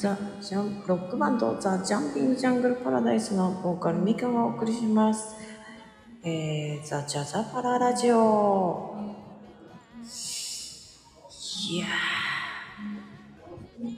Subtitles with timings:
[0.00, 5.34] ザ・ジャンロックバンドザ・ジャンピング・ジャングル・パラダイスのボーカルミカがお送りします。
[6.24, 8.94] えー、ザ・ジャザパララジオ。
[11.68, 13.96] いやー、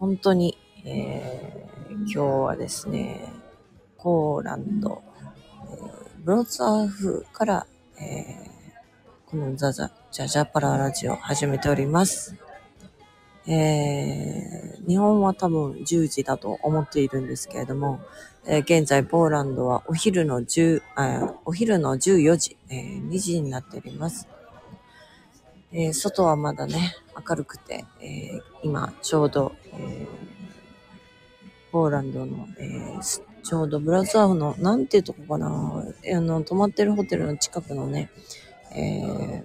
[0.00, 3.32] 本当に、えー、今日はですね、
[3.98, 5.00] ポーランド、
[5.70, 7.66] えーブロツアフから、
[8.00, 8.50] えー
[9.26, 12.49] このザ・ザ・ジャジャパララジオを始めております。
[13.46, 18.00] えー日本は多分10時だと思っているんですけれども、
[18.46, 24.26] えー現在ポーランドはお昼の10、あお昼の14時、えー2時になっております。
[25.72, 26.96] え外はまだね、
[27.28, 30.06] 明るくて、え今ちょうど、え
[31.72, 32.98] ポーランドの、え
[33.42, 38.10] ちょうどブラザーフの、なんていうとこかな、あの、泊まってるホテルの近くのね、
[38.74, 39.44] え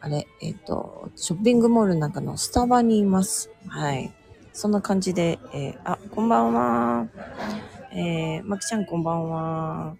[0.00, 3.50] あれ、えっ、と、ショッピングモールの中のスタバにいます。
[3.66, 4.14] はい。
[4.52, 7.08] そんな感じで、えーあ、こんばんは。
[7.92, 9.96] えー、まきちゃんこんばんは。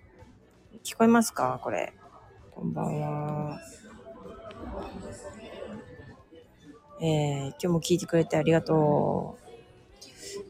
[0.85, 1.61] 聞こえますか？
[1.63, 1.95] これ。
[2.53, 3.61] こんばんは。
[7.01, 9.49] えー、今日も聞いてくれてありがとう。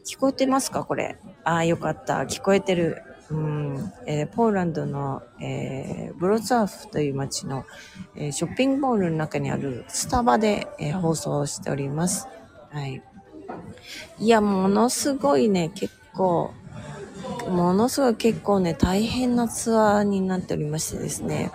[0.07, 0.83] 聞こえてますか？
[0.83, 1.17] これ。
[1.43, 2.19] あー、よかった。
[2.21, 3.01] 聞こえてる。
[3.31, 7.65] うん、えーポーランドの、えーブロツァーフという街の、
[8.15, 12.27] えーショッピングモールの中にあるスタバで、え放送しております。
[12.71, 13.01] はい。
[14.19, 16.53] いや、ものすごいね、結構、
[17.47, 21.51] ものすごい結構ね、大変なツアーになっておりましてですね、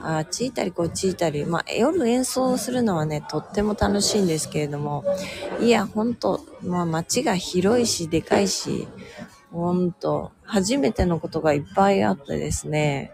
[0.00, 5.04] あっち行ったりこっち行ったり、まあ、夜演奏するのはね、とっても楽しいんですけれども、
[5.60, 8.86] いや、ほんと、まあ、街が広いし、でかいし、
[9.54, 13.12] ほんと、初めてのことがいっぱいあってですね、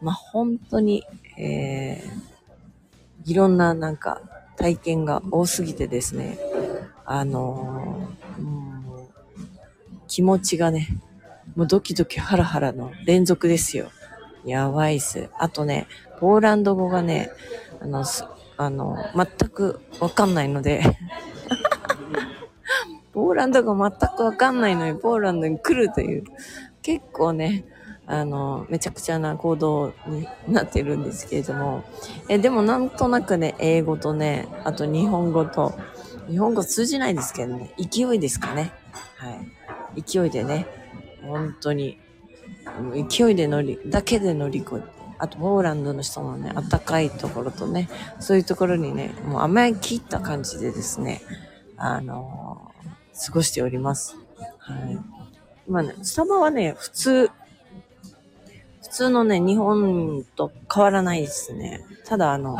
[0.00, 1.04] まあ、本当に、
[1.36, 4.22] えー、いろんななんか
[4.56, 6.38] 体験が多すぎてですね、
[7.04, 10.88] あのーもう気持ちがね、
[11.54, 13.90] もうドキドキハラハラの連続ですよ。
[14.44, 15.28] やばいっす。
[15.38, 15.86] あとね、
[16.20, 17.30] ポーランド語がね、
[17.80, 18.04] あの、
[18.56, 20.82] あの、全くわかんないので、
[23.16, 26.24] ポーランド語全くわかんないのに、ポーランドに来るという、
[26.82, 27.64] 結構ね、
[28.06, 31.82] あの、めちゃくちゃな行動になってるんですけれども、
[32.28, 35.72] え、でもなんとなくね、英語とね、あと日本語と、
[36.28, 38.74] 日本語通じないですけどね、勢いですかね。
[39.16, 39.30] は
[39.96, 40.02] い。
[40.02, 40.66] 勢いでね、
[41.22, 41.98] 本当に、
[43.08, 47.88] 勢いで乗り、だけで乗り越えて、あと、ポーランドの人のね、あったかいところとね、
[48.20, 51.22] そういうところにね、もう甘え切った感じでですね、
[51.78, 52.45] あの
[53.24, 54.16] 過ごしております。
[54.58, 54.98] はい。
[55.68, 57.30] 今ね、スタバはね、普通、
[58.82, 61.84] 普通のね、日本と変わらないですね。
[62.04, 62.58] ただ、あの、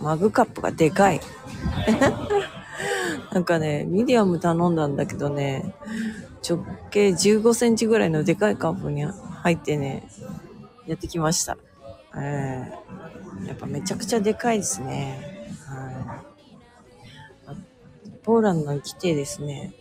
[0.00, 1.20] マグカップがでかい。
[3.32, 5.74] なんかね、ミディアム頼んだんだけどね、
[6.48, 10.06] 直径15センチぐらいのでかいカップに入ってね、
[10.86, 11.56] やってきました。
[12.16, 15.48] えー、やっぱめちゃくちゃでかいですね。
[15.66, 18.16] はい。
[18.22, 19.72] ポーランドに来てですね、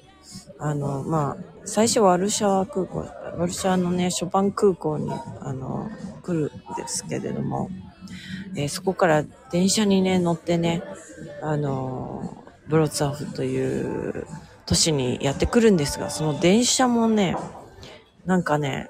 [0.64, 3.00] あの、まあ、最初ワルシャワ空港、
[3.38, 5.92] ワルシャワのね、ショパン空港に、あの、
[6.22, 7.70] 来るんですけれども、
[8.56, 10.82] えーそこから電車にね、乗ってね、
[11.42, 14.26] あの、ブロツァフという
[14.66, 17.36] 都市にやってくるんですが、その電車もね、
[18.26, 18.90] なんかね、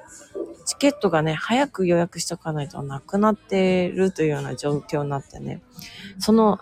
[0.66, 5.62] チケットがね、早く予約しとかないとなくなってるというような状況になってね、
[6.20, 6.60] その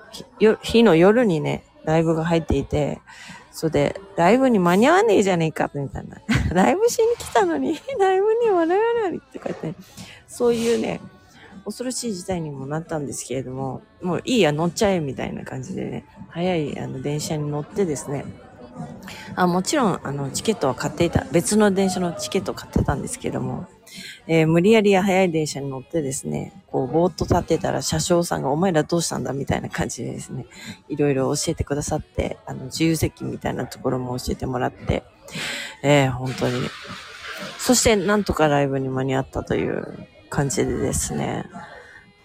[0.61, 3.01] 日の夜にね、ライブが入っていて、
[3.51, 6.17] それで、ライブに間に合わねえじゃねえか、みたいな。
[6.51, 9.75] ライブしに来たのに、 ライブに間に合わないって書いて、
[10.27, 11.01] そういうね、
[11.65, 18.25] 恐ろしい事態にもなったんですけれども、もういいや、乗っちゃえ、みたいな感じでね、早いあの電車に乗ってですね、
[19.35, 21.25] あもちろん、あの、チケットは買っていた。
[21.31, 23.67] 別の電車のチケットを買ってたんですけれども、
[24.27, 30.45] えー無理やり早い電車に乗ってですね、こう、ぼーっと立ってたら車掌さんが、お前らどうしたんだみたいな感じでですね、
[30.89, 35.03] いろいろ教えてくださって、あの、自由席みたいなところも教えてもらって、
[35.83, 36.53] えー本当に。
[37.57, 41.45] そして、なんとかライブに間に合ったという感じでですね、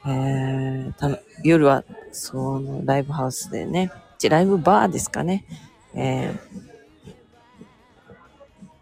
[0.06, 3.90] えーた夜は、その、ライブハウスでね、
[4.28, 5.44] ライブバーですかね、
[5.94, 6.65] えー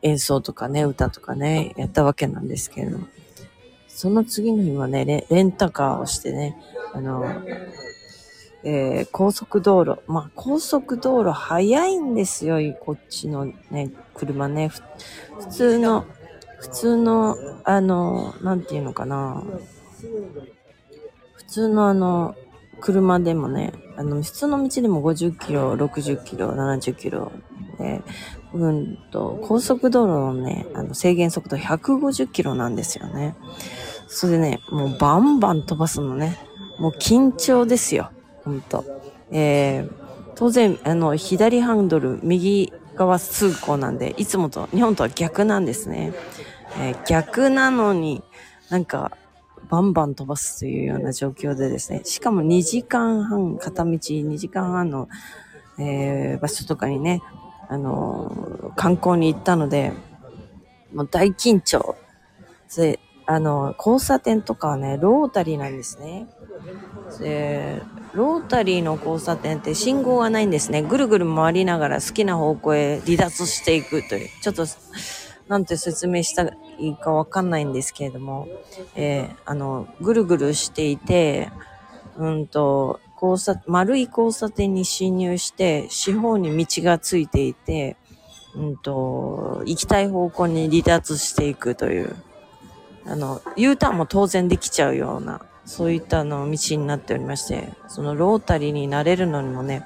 [0.05, 3.07] 演奏とかね、歌とかね、やったわけなんですけれども、
[3.89, 6.57] その次の日はね、レレンタカーをしてね、
[6.93, 7.25] あの、
[8.63, 14.69] えー高速道路、まあ、高速道路早いんですよ、こっちのね、車ね。
[14.69, 14.83] 普
[15.51, 16.07] 通の、
[16.59, 19.43] 普通の、あの、なんていうのかな。
[21.37, 22.35] 普通のあの、
[22.81, 27.33] 車でもね、あの、普通の道でも50キロ、60キロ、70キロ
[27.79, 28.03] で、
[28.55, 33.35] うんと、高速道路のね、あの、制限速度150キロなんですよね。
[34.07, 36.39] それでね、もうバンバン飛ばすのね。
[36.79, 38.11] もう緊張ですよ。
[38.45, 38.85] ほんと。
[39.33, 39.93] えー、
[40.37, 46.13] 当然、あの、左ハンドル、右側通行なんで、いつもと、日本とは逆なんですね。
[46.79, 48.23] えー、逆なのに、
[48.71, 49.17] なんか、
[49.69, 55.09] バンバン飛ばすというような状況でですね、しかも2時間半、片道2時間半の、
[55.79, 57.21] えー、場所とかにね、
[57.69, 59.93] あの、観光に行ったので、
[60.93, 61.97] もう大緊張。
[62.77, 66.27] で、あの、交差点とかはね、ロータリーなんですね。
[67.19, 67.83] で、
[68.13, 70.83] ロータリーの交差点って信号がないんですね。
[70.83, 74.29] ぐるぐる回りながら好きな方向へ離脱していくという。
[74.43, 74.67] ちょっと、
[75.49, 78.49] なんて説明したらいいかわかんないんですけれども、
[78.95, 81.51] えー、あの、ぐるぐるしていて、
[82.17, 87.97] うんと、交差、丸い交差点に進入して、四方に道がついていて、
[88.55, 92.15] うんと、行きたい方向に離脱していくという、
[93.07, 99.85] あの、U ターンも当然できちゃうような、そういったの道になっておりまして、そのロータリーになれるのにもね、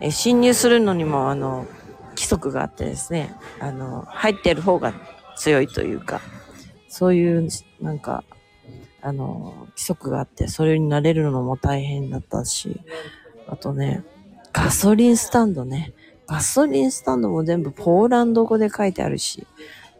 [0.00, 1.66] え侵入するのにも、あの、
[2.10, 4.94] 規則があってですね、あの、入ってる方が
[5.36, 6.20] 強いというか、
[6.88, 7.48] そういう、
[7.80, 8.24] なんか、
[9.02, 12.80] あの、規則があって、それになれるのも大変だったし、
[13.46, 14.04] あとね、
[14.52, 15.92] ガソリンスタンドね。
[16.26, 19.46] ガソリンスタンドも全部ポーランド語で書いてあるし、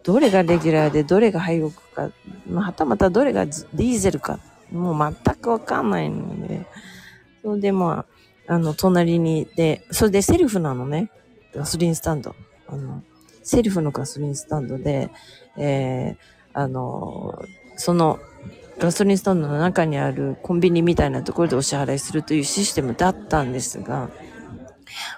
[0.02, 2.10] どれがレギュラーでどれが廃屋か、
[2.48, 4.40] またまたどれがディーゼルか、
[4.72, 6.66] もう全くわかんないので、
[7.42, 8.06] それでま
[8.48, 11.10] あ、あの、隣に、で、それでセルフなのね。
[11.54, 12.34] ガソリンスタンド。
[12.66, 13.02] あの、
[13.42, 15.10] セルフのガソリンスタンドで、
[15.56, 17.40] えー、あの、
[17.76, 18.18] その、
[18.78, 24.10] ガソリンスタンドの中にあるコンビニみたいなところでお支払いするというシステムだったんですが、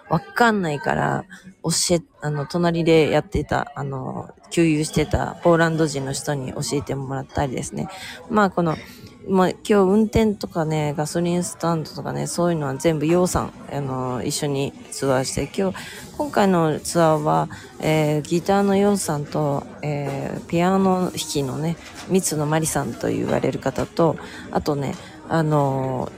[0.08, 1.24] わかんないから、
[1.62, 7.88] 教え、あの、隣でやってた、あの、給油してたポーランド人の人に教えてもらったりですね。
[8.30, 8.76] まあ、この、
[9.26, 15.78] まあ、今日運転とかね、ガソリンスタンドとかね、そういうのは全部洋さん、あの、一緒にツアーして、今日、
[16.16, 17.48] 今回のツアーは、
[17.80, 21.76] えー、ギターの洋さんと、えー、ピアノ弾きのね、
[22.08, 24.16] 三野まりさんと言われる方と、
[24.50, 24.94] あとね、
[25.28, 26.10] あの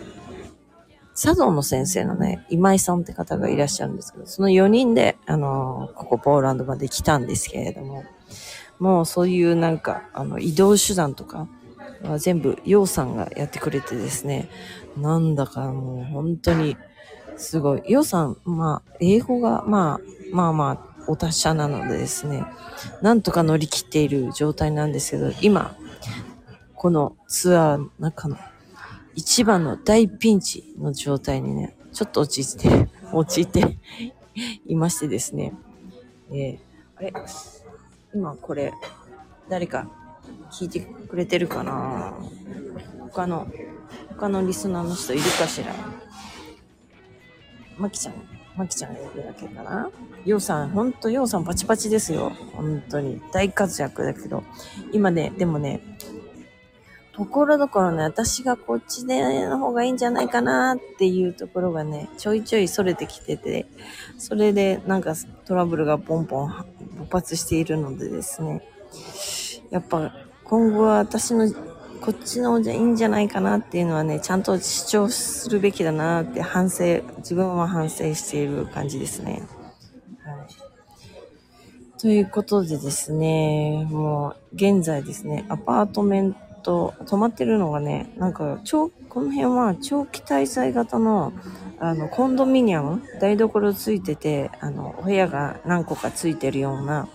[1.17, 8.05] 茶道の先生のね、今井さんって方がいらっしゃるんですけど、その4人で、あのここポーランドまで来たんですけれども、
[8.79, 11.47] もうそういうなんか、あの、移動手段とか、
[12.19, 14.49] 全部、ヨウさんがやってくれてですね、
[14.97, 16.77] なんだかもう本当に、
[17.37, 17.83] すごい。
[17.87, 22.45] ヨウさん、まあ、英語が、まあ、まあまあ、お達者なのでですね、
[23.03, 25.77] なんとか乗り切っている状態なんですけど、今、
[26.75, 28.39] このツアーの中の
[29.15, 33.77] 一番の大ピンチの状態にね、ちょっと陥って、 陥って
[34.67, 35.53] いましてですね、
[36.31, 36.59] えー、
[36.97, 37.13] あれ？
[38.15, 38.73] 今これ、
[39.49, 39.91] 誰か
[40.51, 42.15] 聞いてくれてるかな？
[43.13, 43.47] 他の、
[44.09, 45.75] 他のリスナーの人いるかしら？
[47.79, 48.15] まきちゃん、
[48.57, 49.91] まきちゃんがいるだけかな？
[50.25, 52.31] ようさん、ほんとようさんパチパチですよ。
[52.55, 53.23] 本当に。
[53.33, 54.43] 大活躍だけど。
[54.93, 55.81] 今ね、でもね、
[57.13, 60.75] ところどころね、私がこっちでの方がいいんじゃないかな？
[60.75, 63.67] っていうところがね、ちょいちょい逸れてきてて、
[64.19, 65.15] それでなんか
[65.47, 66.67] トラブルがポンポン
[66.99, 68.63] 勃発しているのでですね、
[69.71, 70.13] やっぱ
[70.51, 71.49] 今後は私の
[72.01, 79.43] こっちの方じゃいいんじゃないかなっていうのはね、ちゃんと主張するべきだなって反省、自分は反省している感じですね。
[80.25, 82.01] はい。
[82.01, 91.33] ということでですね、もう現在ですね、アパートメント、泊まってるのがね、なんか、長、この辺は長期滞在型の、
[91.79, 97.09] あの、コンドミニアム、台所ついてて、あの、お部屋が何個かついてるような、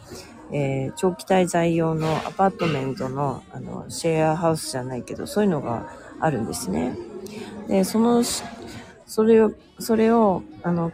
[0.52, 6.98] えー、長期滞在用のアパートメントのあのシェアハウスじゃないけど、そういうのがあるんですね。
[7.68, 8.24] で、その、
[9.06, 10.92] それを、それを、あの、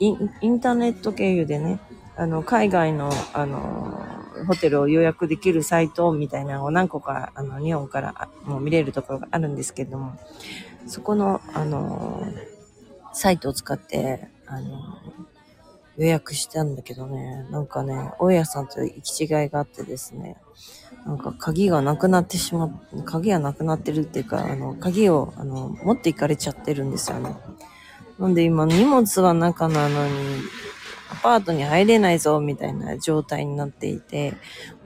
[0.00, 1.78] インインターネット経由でね、
[2.16, 4.02] あの、海外の、あの、
[4.46, 10.14] ホテルを予約できるサイトみたいなのを何個か、あの、日本からもう見れるところがあるんですけれども、
[10.86, 12.24] そこの、あの、
[13.12, 14.78] サイトを使って、あの、
[15.96, 20.36] 予約したんだけどね、なんかね、大家さんと行き違いがあってですね、
[21.06, 22.72] なんか鍵がなくなってしまっ、
[23.04, 27.36] 鍵がなくなってるっていうか、あの、鍵を、あの、持っていかれちゃってるんですよね。
[28.18, 30.12] なんで今荷物は中なのに、
[31.10, 34.34] アパートに入れないぞ、みたいな状態になっていて、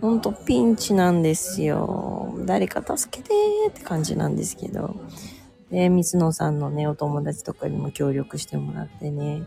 [0.00, 2.34] ほんとピンチなんですよ。
[2.46, 4.96] 誰か助けてーって感じなんですけど。
[5.70, 9.42] で、水野さんのね、お友達とかにも協力してもらってね、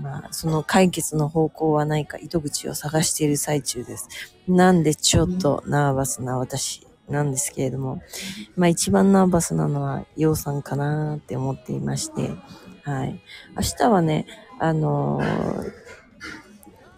[0.00, 4.08] まあ、その解決の方向はないか糸口を探している最中です。
[4.48, 8.02] なんでちょっとナーバスな私なんですけれども、
[8.56, 12.30] まあ一番ナーバスなのはヨウさんかなって思っていまして、
[12.84, 13.20] はい。
[13.56, 14.26] 明日はね、
[14.58, 15.72] あのー、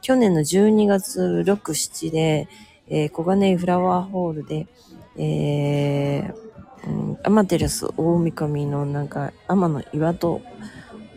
[0.00, 2.48] 去年の12月6、7で、
[2.88, 4.66] えー、小金井フラワーホールで、
[5.16, 6.44] えー、
[6.86, 10.42] うん、アマテラス大神のなんか、天の岩と、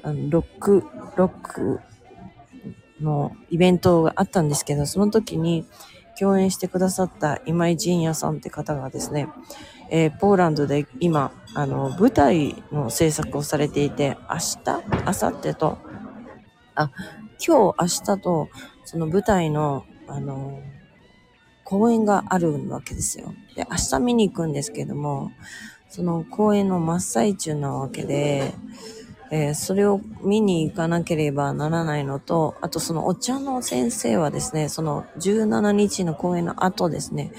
[0.04, 0.84] あの、ロック、
[1.18, 1.82] ロック
[3.02, 5.66] のイベントがあったんですけど、その時に
[6.20, 9.28] 共演してくださった今井仁也さんって方がですね、
[9.90, 14.58] えー、ポーランドで今、あの、舞台の制作をされていて、明日？
[15.06, 15.78] 明後日と、
[16.76, 16.92] あ、
[17.46, 18.50] 今日、明日と、
[18.84, 20.60] その舞台の、あの、
[21.64, 23.34] 公演があるわけですよ。
[23.56, 25.32] で、明日見に行くんですけども、
[25.90, 28.54] その公演の真っ最中なわけで、
[29.30, 37.32] えー、それを見に行かなければならないのと、あとそのお茶の先生はですね、その17日の公演の後ですね、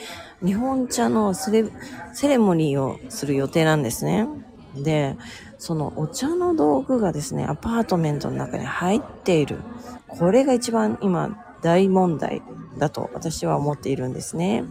[0.45, 1.69] 日本茶のセレ
[2.13, 4.29] セレモニーをする予定なんですね。
[4.77, 5.17] で、
[5.59, 9.61] そのお茶の道具がですね、アパートメントの中に入っている。
[10.07, 12.43] これが一番今大問題
[12.79, 14.65] だと私は思っているんですね。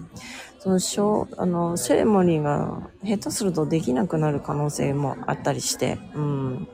[0.59, 6.67] そのショ、あの、セレモニーが下手するとできなくなる可能性もあったりして、うん。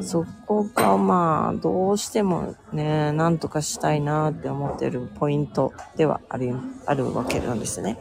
[0.00, 6.54] そこがまあ、どうしてもね、なんとかしたいなって思ってるポイントではある、
[6.86, 7.98] あるわけなんですね。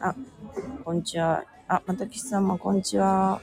[0.00, 0.14] あ、
[0.84, 1.44] こんにちは。
[1.68, 3.40] あ、またきさんもこんにちは。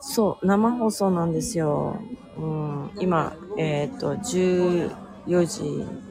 [0.00, 2.00] そう、生放送なんですよ。
[2.38, 5.46] うん、今、えっ、ー、と、10、4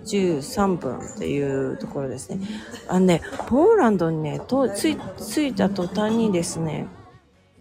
[0.06, 2.40] 時13分っていうところですね。
[2.88, 6.88] あのね、ポーランドにね、とつい着いた途端にですね、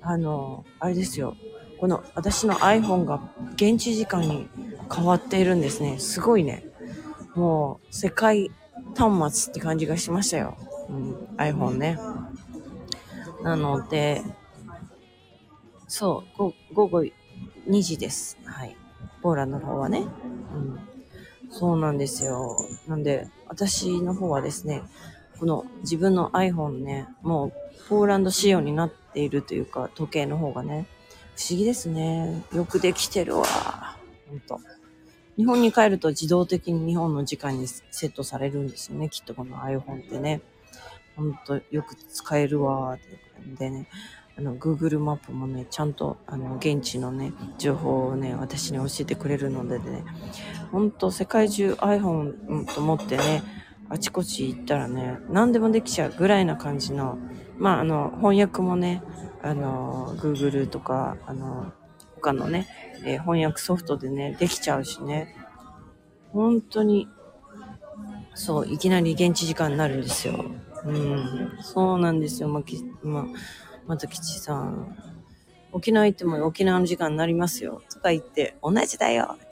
[0.01, 1.37] あの、あれですよ。
[1.81, 3.21] この私の iPhone が
[3.55, 4.49] 現地時間に
[4.93, 5.99] 変わっているんですね。
[5.99, 6.65] すごいね。
[7.35, 8.53] もう世界
[8.97, 10.57] 端末って感じがしましたよ。
[10.89, 11.99] うん、iPhone ね。
[13.43, 14.23] なので、
[15.89, 18.39] そう、午後2時です。
[18.45, 18.77] はい。
[19.23, 20.07] ポーランドの方はね。
[20.55, 20.98] うん
[21.59, 22.57] そうなんですよ。
[22.87, 24.83] なんで、私の方はですね、
[25.41, 27.53] この自分の iPhone ね、もう
[27.89, 30.87] ポーランド仕様になっているというか、時計の方がね、
[31.37, 32.45] 不思議ですね。
[32.55, 33.45] よくできてるわ。
[34.29, 34.61] ほんと。
[35.37, 39.09] 日本に帰ると自動的に日本の時間にセットされるんですよね。
[39.09, 40.41] きっとこの iPhone ってね。
[41.17, 42.95] ほんとよく使えるわ。
[42.95, 43.03] って
[43.35, 43.89] 感じでね。
[44.39, 50.05] あの、Google マップもね、ちゃんと、あの、現地のね、情報をね、私に教えてくれるのでね、
[50.71, 53.43] ほんと世界中 iPhone と思ってね、
[53.89, 57.19] あちこち行ったらね、何でもできちゃうぐらいな感じの、
[57.59, 59.03] まあ、あの、翻訳もね、
[59.43, 61.73] あの、Google とか、あの、
[62.15, 62.69] 他のね、
[63.05, 65.35] えー、翻訳ソフトでね、できちゃうしね、
[66.33, 67.09] 本当に、
[68.35, 70.45] そう、いきなり現地時間になるんですよ。
[70.85, 72.49] うん、そうなんですよ。
[72.49, 72.63] まあ、
[73.03, 73.25] まあ
[73.89, 74.97] また吉さん、
[75.73, 77.83] 沖縄行っても沖縄の時間になりますよ。
[77.91, 79.47] とか言って、同じだよって。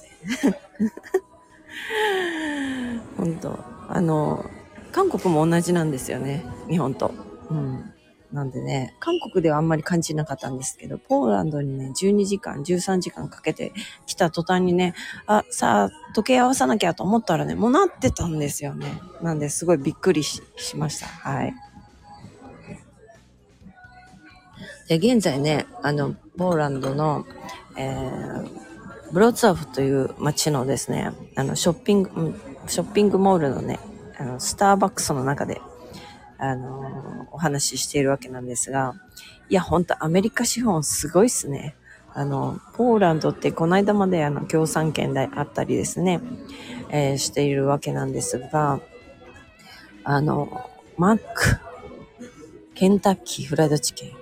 [3.17, 4.45] 本当あの、
[4.93, 6.45] 韓国も同じなんですよね。
[6.69, 7.15] 日本と。
[7.51, 7.93] うん。
[8.31, 13.73] なんでね、韓国ではあんまり感じなかったんですけど、ポーランドにね、12時間、13時間かけて
[14.05, 14.95] 来た途端にね、
[15.27, 19.01] あ、さあ、時計合わさなきゃと思ったらね、もうなってたんですよね。
[19.23, 20.43] なんで、すごいびっくりし
[20.77, 21.07] ました。
[21.07, 21.55] はい。
[24.89, 27.27] で、現在ね、あの、ポーランドの、
[27.77, 32.11] えー、ブロツァフという街のですね、あの、ショッピング、
[32.67, 33.79] ショッピングモールのね、
[34.19, 35.61] あの、スターバックスの中で、
[36.39, 38.95] あのお話ししているわけなんですが、
[39.49, 41.77] いや、ほんとアメリカ資本すごいっすね。
[42.13, 46.21] あの、ポーランドってこの間まであの、共産圏であったりですね、
[46.91, 48.81] えー、しているわけなんですが、
[50.05, 51.59] あの、マック、
[52.75, 54.13] ケンタッキーフライドチキン、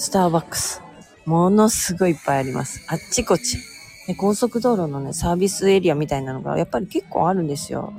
[0.00, 0.80] スターバックス。
[1.26, 2.86] ものすごいいっぱいあります。
[2.86, 3.58] あっちこっち。
[4.06, 7.92] で高速道路のね、サービスエリアみたいなのがやっぱり結構あるんですよ。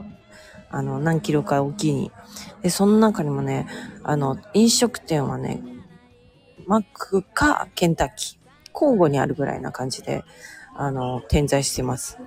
[0.69, 2.09] あの、何キロか大きいに。
[2.61, 3.67] で、その中にもね、
[4.01, 5.61] あの、飲食店はね、
[6.67, 8.39] マックかケンタッキー。
[8.73, 10.23] 交互にあるぐらいな感じで、
[10.77, 12.17] あの、点在してます。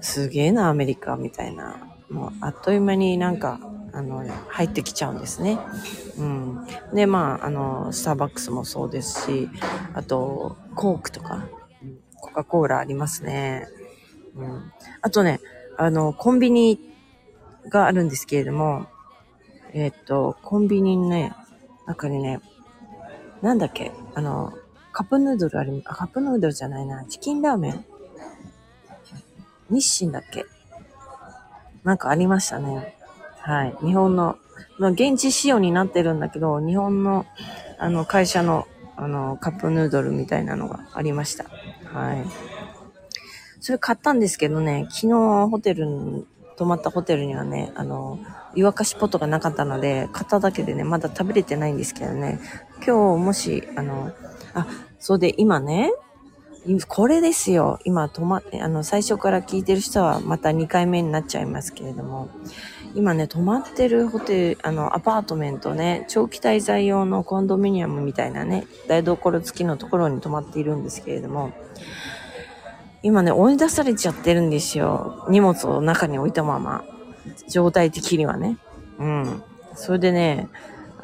[0.00, 1.76] すげえな、アメリカみたいな。
[2.10, 3.60] もう、あっという間になんか、
[3.92, 5.58] あの、入ってきちゃうんですね。
[6.18, 6.66] うん。
[6.94, 9.50] で、まあ、あの、スターバックスもそうですし、
[9.94, 11.48] あと、コークとか、
[12.16, 13.68] コカ・コーラありますね。
[14.36, 14.72] うん。
[15.02, 15.40] あとね、
[15.76, 16.80] あの、コンビニ
[17.68, 18.86] があるんですけれども、
[19.72, 21.34] えっと、コンビニね、
[21.86, 22.40] 中にね、
[23.42, 24.52] なんだっけ、あの、
[24.92, 27.04] カップヌードルあり、あ、カップヌードルじゃないな。
[27.06, 27.84] チキンラーメン？
[29.70, 30.44] 日清だっけ？
[31.82, 32.96] なんかありましたね。
[33.42, 33.76] はい。
[33.84, 34.38] 日本の、
[34.78, 37.26] まあ、現地仕様になってるんだけど、日本の、
[37.78, 41.44] あの、会社の、あの、カップヌードルみたいなのがありました。
[41.92, 42.24] はい。
[43.60, 48.20] それ買ったんですけどね、昨日ホテルに、泊まったホテルにはね、あの、
[48.54, 52.40] 湯沸かしポットがなかったので、買っただけでね、まだ食べれてないんですけどね、
[52.86, 54.12] 今日もし、あの、
[54.54, 54.66] あ、
[54.98, 55.90] そうで、今ね、
[56.86, 57.80] これですよ。
[57.84, 62.28] 今、止まっ、あの、最初から聞いてる人はまた2回目になっちゃいますけれども、
[62.94, 71.52] 今ね、泊まってるホテル、あの、アパートメントね、長期滞在用のコンドミニアムみたいなね、台所付きのところに泊まっているんですけれども、
[73.02, 75.26] 今ね、追い出されちゃってるんですよ。
[75.28, 76.84] 荷物を中に置いたまま。
[77.48, 78.58] 状態的にはね。
[78.98, 79.42] うん。
[79.74, 80.48] それでね、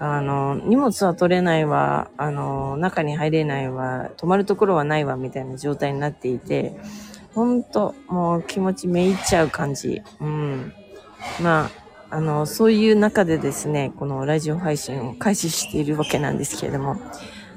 [0.01, 6.79] あの、荷物は取れないわ、あの、中に入れないわ、泊まるところはないわ、みたいな状態になっていて、
[7.35, 10.03] ほんと、もう気持ちめいっちゃう感じ。
[10.21, 10.73] うん。
[11.43, 11.69] ま
[12.11, 16.97] あ、あの、そういう中でですね、このラジオ配信を開始しているわけなんですけれども、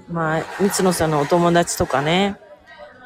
[0.09, 2.37] まあ、三野さんのお友達とかね、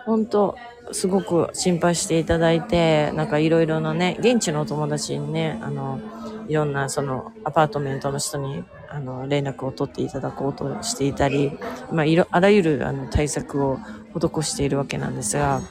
[0.05, 0.55] ほんと、
[0.91, 5.99] すごく心配していただいて、なんかいろいろなね、現地のお友達にね、あの、
[6.47, 8.63] いろんなそのアパートメントの人に
[8.95, 11.51] あの連絡を取っていただこうとしていたり、
[11.91, 13.77] まあ、いろあらゆるあの対策を
[14.13, 15.61] 施しているわけなんですが、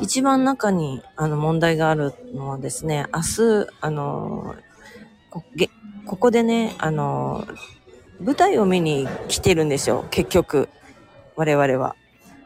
[0.00, 3.20] 一番中にあの問題があるのはですね、明
[3.64, 4.54] 日、あの、
[5.28, 5.42] こ
[6.06, 7.44] ここでね、あの、
[8.20, 10.68] 舞台を見に来てるんですよ、結局。
[11.34, 11.96] 我々は。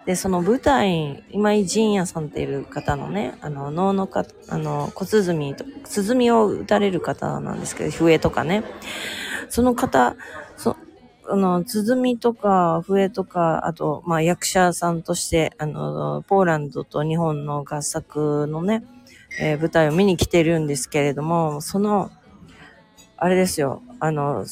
[0.07, 8.65] で、その舞台、今井仁也さんっている方のね、あの、脳のか、あの、小鼓と、鼓を打たれる方なんですけど、笛とかね。
[9.49, 10.17] その方、
[10.57, 10.77] そ、
[11.29, 18.85] あの、鼓とか笛とか、あと、まあ、役者さんとして、あの、ポーランドと日本の合作のね、
[19.41, 22.11] えー、舞台を見に来てるんですけれども、その、
[23.17, 24.45] あれですよ、あの、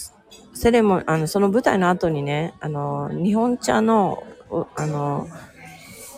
[0.54, 4.22] セレモあの、その舞台の後にね、あの、日本茶の、
[4.76, 5.28] あの、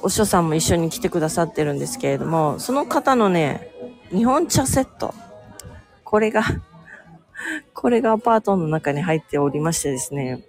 [0.03, 3.71] お師匠さんも一緒に来てくださってるんですけれども、その方のね、
[4.11, 5.15] 日本茶セット。
[6.05, 6.43] これが
[7.83, 10.45] これがアパートの中に入っておりましてですね、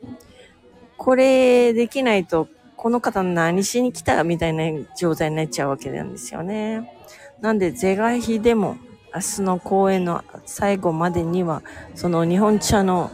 [0.98, 4.66] これできないと、この方何しに来たみたいな
[4.96, 6.94] 状態になっちゃうわけなんですよね。
[7.42, 8.78] なんで、是が非でも、
[9.16, 11.64] 明日の公演の最後までには、
[11.96, 13.10] その日本茶の、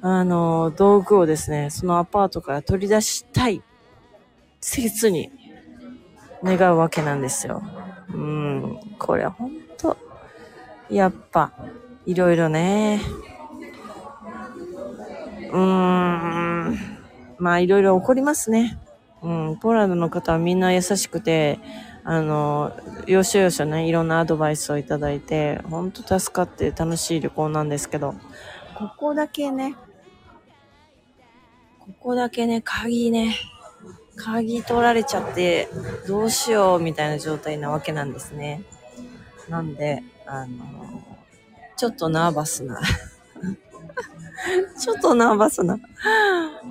[0.00, 3.62] あの、道具をですね、そのアパートから取り出したい、
[4.62, 5.30] 切に
[6.42, 7.62] 願うわけなんですよ。
[8.08, 9.98] うん、これは本当
[10.88, 11.52] やっぱ、
[12.06, 13.00] いろいろね。
[15.54, 16.78] うーん。
[17.38, 18.78] まあいろいろ起こりますね。
[19.22, 19.56] うん。
[19.60, 21.60] ポーランドの方はみんな優しくて、
[22.02, 22.72] あの、
[23.06, 28.14] よしよしね、いろんなアドバイスをいただいて、ほんと助かって楽しい旅行なんですけど、
[28.74, 29.76] ここだけね、
[31.78, 33.36] ここだけね、鍵ね、
[34.16, 35.68] 鍵取られちゃって、
[36.08, 38.62] どうしようみたいな状態なわけなんですね。
[39.48, 41.02] なんで、あの、
[41.76, 42.80] ちょっとナーバスな
[44.78, 45.78] ちょっとナーバスな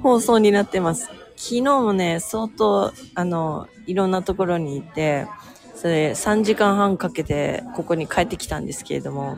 [0.02, 1.10] 放送になってます。
[1.36, 5.28] 昨日もね、相当、あの、いろんなところに行って、
[5.76, 9.38] それ3時間半かけてここに帰ってきたんですけれども、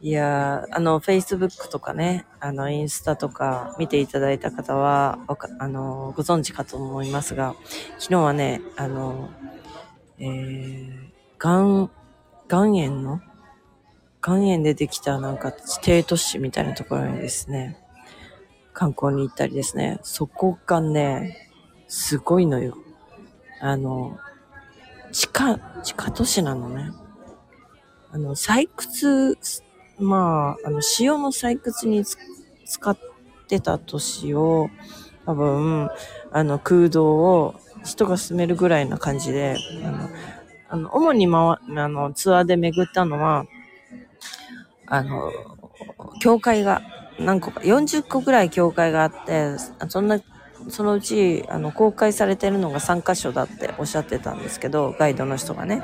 [0.00, 5.18] いや、あの、Facebook とかね、あの、インスタとか見ていただいた方は、
[5.58, 7.54] あの、ご存知かと思いますが、
[7.98, 9.30] 昨日はね、あの、
[10.18, 11.90] えー、がん、
[12.50, 13.20] 岩塩の
[14.26, 17.78] 岩塩でできたなんか地底都市みたいなところにですね、
[18.72, 21.50] 観光に行ったりですね、そこがね、
[21.86, 22.76] すごいのよ。
[23.60, 24.18] あの、
[25.12, 26.90] 地下、地下都市なのね。
[28.10, 29.38] あの、採掘、
[29.98, 32.98] まあ、あの、塩の採掘に使っ
[33.48, 34.70] てた都市を、
[35.24, 35.88] 多分、
[36.32, 40.08] あの、空洞を人が住めるぐらいな感じで、あの、
[40.68, 43.46] あの主に回、あの、ツアーで巡ったのは、
[44.86, 45.32] あの、
[46.20, 46.82] 教会が
[47.18, 49.56] 何個か、40個ぐらい教会があって、
[49.88, 50.20] そんな、
[50.68, 55.82] そのうち、あの、公開されてるのが3箇所だっておっしゃってたんですけど、ガイドの人がね。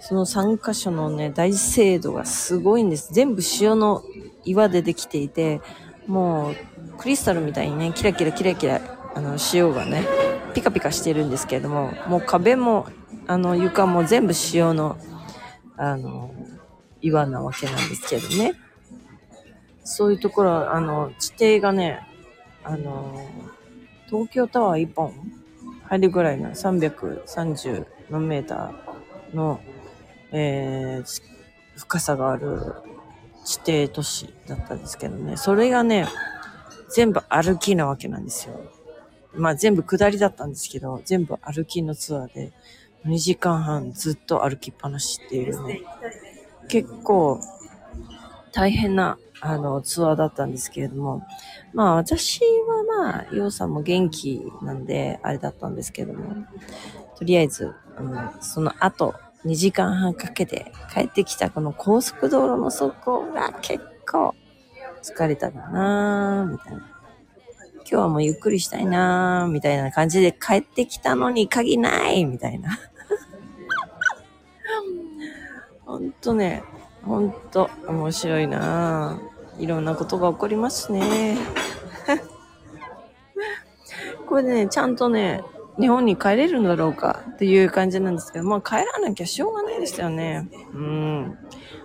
[0.00, 3.12] その3箇所のね、大精度がすごいんです。
[3.12, 4.02] 全部塩の
[4.44, 5.60] 岩でできていて、
[6.06, 6.54] もう、
[6.98, 8.80] クリスタルみたいにね、キラキラキラキラ、
[9.14, 10.06] あの、塩がね、
[10.54, 12.86] ピカピカしてるんですけれども、もう壁も、
[13.26, 14.96] あの、床も全部塩の、
[15.76, 16.30] あの、
[17.00, 18.54] 岩なわけなんですけどね。
[19.84, 22.06] そういうところは、あの、地底がね、
[22.62, 23.26] あの、
[24.06, 25.14] 東京タワー1本
[25.84, 29.60] 入るぐらいな330何メーターの、
[30.32, 31.22] えー、
[31.76, 32.74] 深さがある
[33.46, 36.06] 指定都市だったんですけどね、それがね、
[36.90, 38.60] 全部歩きなわけなんですよ。
[39.34, 42.52] まあ全部下りだったんですけど、全部歩きのツアーで、
[43.06, 45.80] 2時間半ずっと歩きっぱなしっていうね、
[46.68, 47.40] 結構
[48.52, 51.22] 大変なあのツアーだったんですけれども、
[51.72, 56.46] まあ私はまあ、ヨウさんも元気なんで、あれだったんですけども、
[57.16, 64.34] とりあえず、うん、その後、2時間半かけて帰ってきたこの高速道路の走行が結構
[65.02, 66.78] 疲れたかなみたいな。
[67.90, 72.78] 今日はもうゆっくりしたいなみたいな感じで帰ってきたのに鍵ないみたいな。
[75.88, 76.62] ほんとね、
[77.02, 81.38] ほんと面白いなぁいろんなことが起こりますね。
[84.28, 85.42] これね、ちゃんとね、
[85.80, 90.46] 日本に帰れるんだろうかっていう感じなんですけど、まあ帰らなきゃしょうがないですよね。
[90.74, 91.38] うん。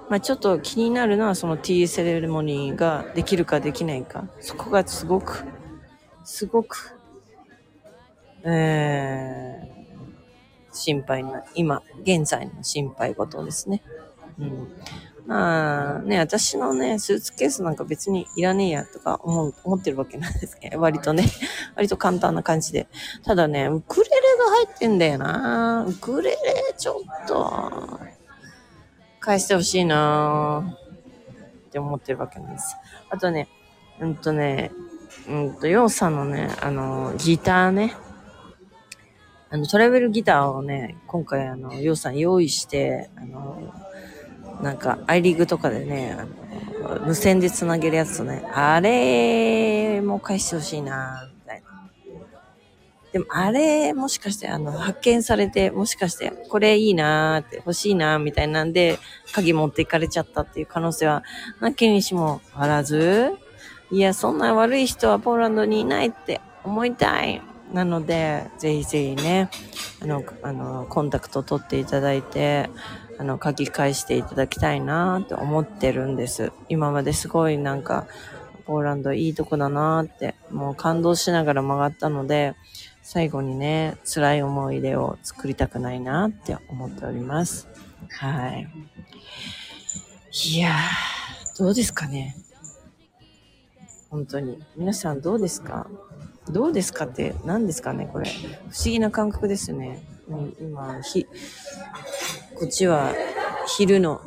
[0.10, 4.26] まあちょっと気になるのはそのティーセレモニーができるかできないか。
[4.42, 5.46] そこがすごく、
[6.26, 6.98] すごく、
[8.44, 13.82] えー、心配な、今、現在の心配事ですね。
[14.40, 14.68] うん。
[15.26, 21.24] まあね、私のね、スーツケースなんか別にいらねえやとか思う、思ってるわけなんですけど、割とね、
[21.76, 22.88] 割と簡単な感じで。
[23.24, 26.38] ただね、ウクレレが入ってんだよなウクレレ
[26.78, 28.00] ちょっと、
[29.22, 30.78] 返してほしいな
[31.68, 32.76] って思ってるわけなんです。
[33.10, 33.48] あとね、
[34.02, 34.72] うんとね、
[35.30, 37.96] うんと、ヨウさんのね、あの、ギターね。
[39.50, 43.74] あの、トラベルギターをね、今回あの、ヨウさん用意して、あの、
[44.62, 46.18] なんか、アイリーグとかでね、
[47.06, 51.90] 無線で繋げるやつとね、あれも返してほしいなみたいな。
[53.12, 59.00] でも、あれ、もしかして、あの、発見されて、もしかして、これいいなーって、欲しいなーみたいなんで、
[59.34, 61.24] 鍵持っていかれちゃったっていう可能性は、
[61.60, 63.32] なきにしもあらず、
[63.92, 67.42] いや、そんな悪い人はポーランドにいないって思いたい。
[67.72, 69.50] なので、ぜひぜひね、
[70.02, 72.70] あの、あの、コンタクト取っていただいて、
[73.20, 76.52] あの、書き返していただきたいなって思ってるんです。
[76.70, 78.08] 今まですごいなんか、
[78.66, 82.56] ポーランドいいとこだなって、もう感動しながら曲がったので、
[83.02, 87.68] 最後にね、辛い思い出を作りたくないなって思っております。
[88.10, 88.68] はい。
[90.56, 92.38] いやー、どうですかね。
[94.10, 94.64] 本当に。
[94.78, 95.88] 皆さんどうですか？
[96.50, 98.30] どうですかって何ですかねこれ。
[98.30, 98.32] 不
[98.78, 100.02] 思議な感覚ですね。
[100.28, 101.26] うん今、ひ、
[102.56, 103.14] こっちは
[103.78, 104.22] 昼の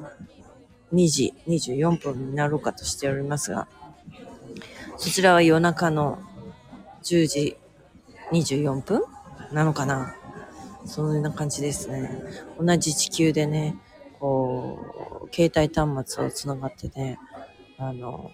[0.92, 3.66] 2時24分になろうかとしておりますが、
[4.98, 6.18] そちらは夜中の
[7.02, 7.56] 10時
[8.32, 9.02] 24分
[9.52, 10.14] なのかな？
[10.84, 12.22] そんな感じですね。
[12.60, 13.76] 同じ地球でね、
[14.20, 17.18] こう、携帯端末をつながってね、
[17.78, 18.30] あの、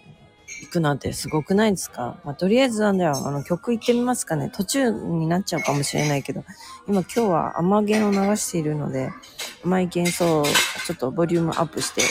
[0.61, 2.17] 行くなんてすごくないですか？
[2.23, 3.13] まあ、とりあえずなんだよ。
[3.15, 4.49] あの、曲行ってみますかね。
[4.53, 6.43] 途中になっちゃうかもしれないけど、
[6.87, 9.11] 今今日は甘弦を流しているので、
[9.63, 12.07] 甘い幻想をちょっとボリュームアップして流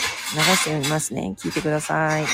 [0.55, 1.35] してみますね。
[1.37, 2.25] 聞いてください。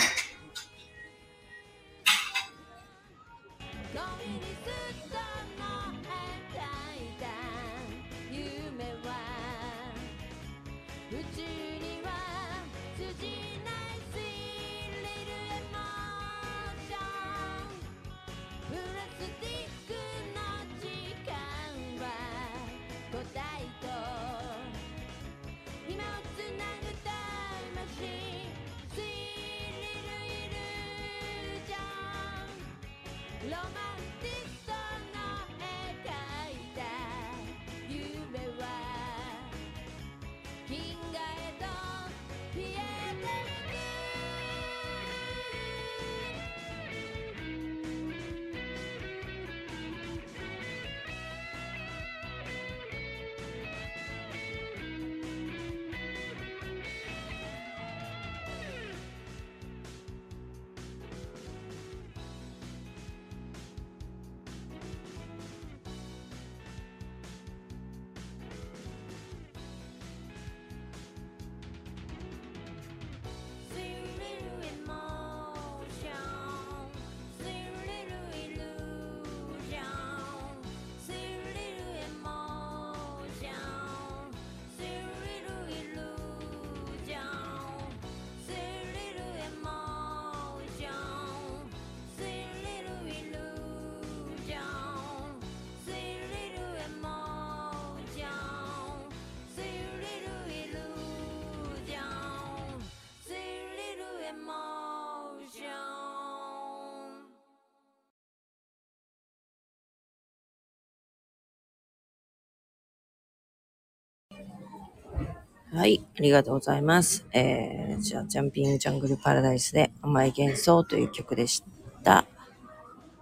[115.71, 117.27] はい、ありがとうございます。
[117.31, 121.63] えー、じゃあ、ジャンピングジャングルパラダイスで甘い幻想という曲でし
[122.03, 122.25] た。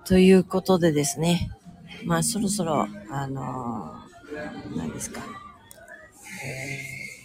[0.05, 1.51] ということでですね、
[2.05, 5.19] まあ、そろそろ、あのー、何ですか、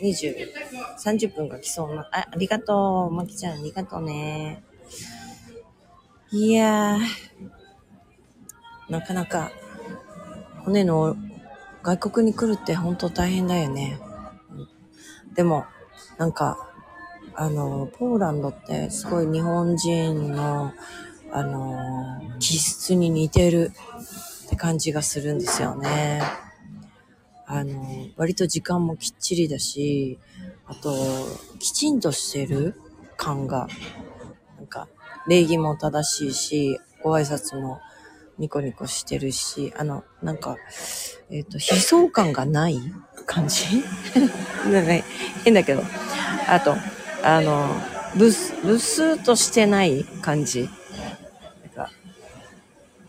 [0.00, 0.34] えー、20、
[0.98, 4.64] 30分が来そうな、あ、ありがとう、まきちゃん、ありがとうね。
[6.32, 7.00] いやー、
[8.90, 9.52] なかなか、
[10.64, 11.16] 骨の
[11.84, 14.00] 外国に来るって本当大変だよね。
[15.34, 15.64] でも、
[16.18, 16.70] なんか、
[17.34, 20.72] あの、ポーランドってすごい日本人の、
[21.32, 23.72] あの、気質に似てる
[24.46, 26.22] って感じがするんですよね。
[27.46, 30.18] あの、割と時間もきっちりだし、
[30.66, 30.92] あと、
[31.58, 32.74] きちんとしてる
[33.16, 33.68] 感が、
[34.56, 34.88] なんか、
[35.26, 37.80] 礼儀も正しいし、ご挨拶も
[38.42, 40.56] ニコニコしてるし、あの、なんか、
[41.30, 42.80] えっ、ー、と、悲壮感がない
[43.24, 43.84] 感じ？
[44.68, 45.04] なんか
[45.44, 45.82] 変だけど。
[46.48, 46.74] あと、
[47.22, 47.68] あの、
[48.16, 50.62] ブス、ブスとしてない感じ。
[50.62, 50.70] なん
[51.72, 51.90] か、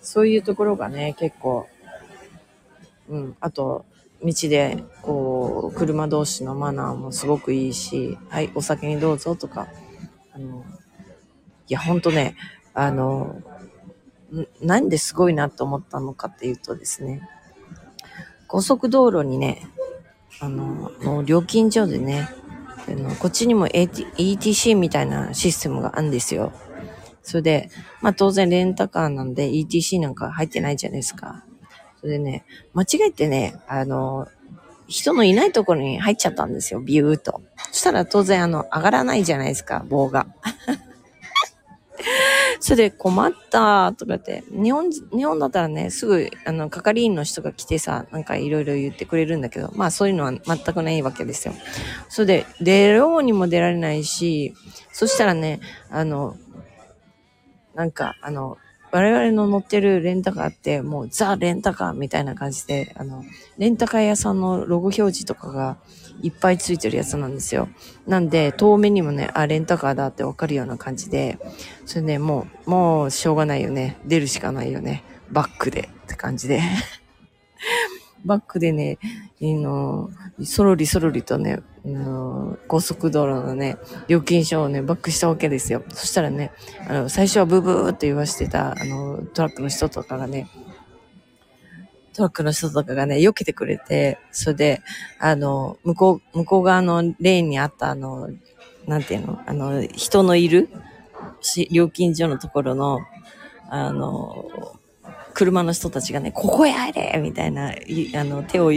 [0.03, 1.67] そういうところがね、結構、
[3.09, 3.85] うん、あと、
[4.23, 9.67] 道で、こう、車同士のマナーもすごくいいし、はい、お酒にどうぞとか、
[10.31, 10.63] あの、
[11.67, 12.35] いや、ほんとね、
[12.75, 13.41] あの、
[14.61, 17.27] なんですごいなと思ったのかっていうとですね、
[18.47, 19.67] 高速道路にね、
[20.39, 22.29] あの、もう料金所でね、
[22.87, 26.51] あのこっちにも ETC みたいなシステムがあるんですよ。
[27.21, 27.69] それで、
[28.01, 31.45] まあ当然レンタカーなんで ETC なんか入ってないじゃないですか。
[31.99, 34.27] それでね、間違えてね、あの、
[34.87, 37.41] 人のいないところに入っちゃったんですよ、ビューと。
[37.71, 40.27] そしたら当然あの、上がらないじゃないですか、棒が。
[42.63, 51.53] それで困ったとか言って、日本、日本だったらね、すぐ、あの、係員の人が来てさ、なんかいろいろ言ってくれるんだけど、まあそういうのは全くないわけですよ。
[52.07, 54.53] それで、出ようにも出られないし、
[54.93, 56.37] そしたらね、あの、
[57.75, 58.57] なんか、あの、
[58.93, 63.25] 我々の乗ってるレンタカーってもうザ・レンタカーみたいな感じで、あの、
[63.57, 65.79] レンタカー屋さんのロゴ表示とかが、
[66.23, 67.67] いっぱいついてるやつなんですよ。
[68.07, 71.37] なんで、遠目にもね、あ、レンタカーだってわかるような感じで、
[71.85, 73.97] それね、もう、もうしょうがないよね。
[74.05, 75.03] 出るしかないよね。
[75.31, 76.61] バックでって感じで。
[78.25, 78.99] バックでね、
[79.41, 80.09] いの、
[80.43, 83.75] そろりそろりとね、の高速道路のね、
[84.07, 85.83] 料金所をね、バックしたわけですよ。
[85.89, 86.53] そしたらね、
[86.87, 90.47] あの、最初はブーブーって言わしてた、あの、トラックの人とかがね、
[92.13, 94.81] トラックの人とかがね、避けてくれて、それで、
[95.19, 98.29] あの、向こう、向こう側のレーンにあったあの、
[98.87, 100.69] なんていうの、あの、人のいる
[101.71, 102.99] 料金所のところの、
[103.69, 104.45] あの、
[105.33, 108.71] 車の人たちがね、ここへ入れみたいな、あの、手を、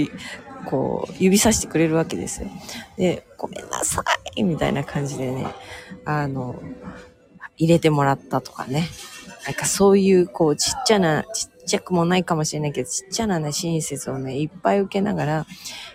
[0.64, 2.48] こう、指さしてくれるわけですよ。
[2.96, 4.02] で、ごめんなさ
[4.34, 5.46] いみたいな感じでね、
[6.04, 6.60] あの、
[7.58, 8.88] 入れてもらったとかね。
[9.46, 15.46] なんかそういう、こう、ちっちゃな、ちっちゃくもないかもしれないけど、ちっちゃなね、親切をね、いっぱい受けながら、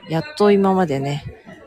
[0.09, 1.23] やっと今までね、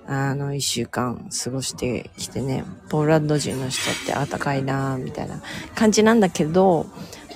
[0.07, 5.41] あの、一週間過ごしてきてね、ポーランド人の人って暖かいなぁみたいな
[5.75, 6.87] 感じなんだけど、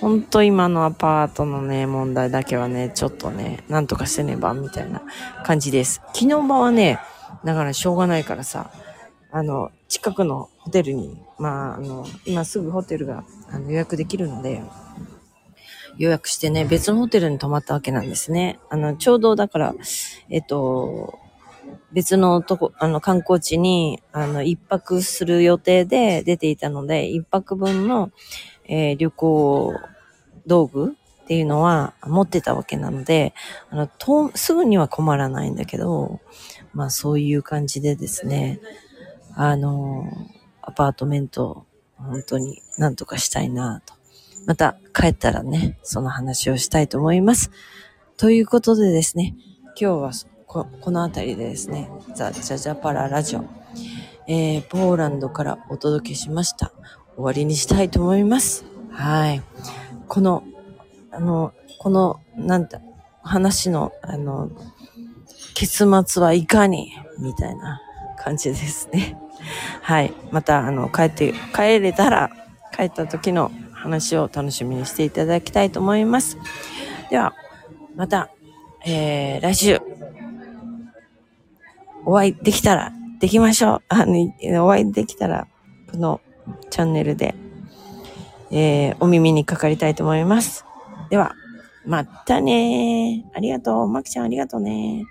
[0.00, 5.02] ほんと今のアパートのね、問題だけはね、ちょっとね、なんとかしてねば、みたいな
[5.44, 6.02] 感じです。
[6.14, 7.00] 昨日場はね、
[7.44, 8.70] だからしょうがないからさ、
[9.30, 14.62] あの、近くのホテルに、まあ、あの、今すぐホテルがあの予約できるので、
[15.98, 18.58] 予約してね、別のホテルに泊まったわけなんですね。
[18.70, 19.74] あの、ちょうどだから、
[20.30, 21.18] えっと、
[21.92, 28.10] 別のとこ、あの、観光地に、あの、一泊する予定で出ていたので、一泊分の、
[28.64, 29.74] えー、旅行
[30.46, 33.34] 道具っていうのは持ってたわけなので、
[33.70, 36.20] あの、と、すぐには困らないんだけど、
[36.74, 38.60] まあそういう感じでですね、
[39.34, 40.06] あの、
[40.62, 43.94] アパートメント、本当になんとかしたいなと
[44.48, 47.50] また帰ったらね、その話をしたいと思います。
[48.16, 49.34] ということでですね、
[49.78, 50.10] 今日は
[50.46, 53.44] ここの辺りでですね、ザ・ジャジャパララジオ、
[54.26, 56.72] えー、ポーランドからお届けしました。
[57.14, 58.64] 終わりにしたいと思います。
[58.90, 59.42] はい。
[60.08, 60.42] この、
[61.10, 62.78] あの、この、なんて、
[63.22, 64.50] 話の、あの、
[65.52, 66.94] 結末はいかに？
[67.18, 67.82] みたいな
[68.18, 69.18] 感じですね。
[69.82, 70.14] はい。
[70.30, 72.30] また、あの、帰って、帰れたら、
[72.74, 76.36] 帰った時の話を楽しみにしていただきたいと思います。
[77.10, 77.34] では、
[77.96, 78.30] また、
[78.84, 79.80] えー、来週、
[82.04, 83.82] お会いできたら、できましょう。
[83.88, 85.46] あの、お会いできたら、
[85.90, 86.20] この
[86.70, 87.34] チャンネルで、
[88.50, 90.64] えー、お耳にかかりたいと思います。
[91.10, 91.34] では、
[91.86, 93.36] またねー。
[93.36, 93.88] ありがとう。
[93.88, 95.06] まきちゃんありがとうね